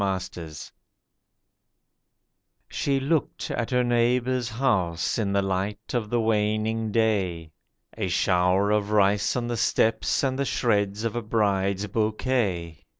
HUSKS 0.03 0.71
SHE 2.69 2.99
looked 3.01 3.51
at 3.51 3.69
her 3.69 3.83
neighbour's 3.83 4.49
house 4.49 5.19
in 5.19 5.31
the 5.31 5.43
light 5.43 5.93
of 5.93 6.09
the 6.09 6.19
waning 6.19 6.91
day— 6.91 7.51
A 7.95 8.07
shower 8.07 8.71
of 8.71 8.89
rice 8.89 9.35
on 9.35 9.47
the 9.47 9.57
steps, 9.57 10.23
and 10.23 10.39
the 10.39 10.43
shreds 10.45 11.03
of 11.03 11.15
a 11.15 11.21
bride's 11.21 11.85
bouquet. 11.85 12.83